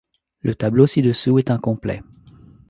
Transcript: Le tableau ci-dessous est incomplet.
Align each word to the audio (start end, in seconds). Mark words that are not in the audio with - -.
Le 0.41 0.55
tableau 0.55 0.87
ci-dessous 0.87 1.37
est 1.37 1.51
incomplet. 1.51 2.01